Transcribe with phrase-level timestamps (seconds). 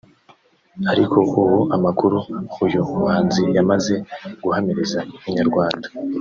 [0.91, 2.17] ariko ubu amakuru
[2.65, 3.93] uyu muhanzi yamaze
[4.43, 5.87] guhamiriza Inyarwanda